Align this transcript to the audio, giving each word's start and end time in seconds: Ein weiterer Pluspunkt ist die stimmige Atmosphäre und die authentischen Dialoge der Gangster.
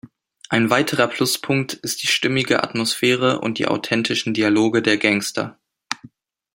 Ein 0.49 0.71
weiterer 0.71 1.05
Pluspunkt 1.07 1.73
ist 1.73 2.01
die 2.01 2.07
stimmige 2.07 2.63
Atmosphäre 2.63 3.39
und 3.39 3.59
die 3.59 3.67
authentischen 3.67 4.33
Dialoge 4.33 4.81
der 4.81 4.97
Gangster. 4.97 5.59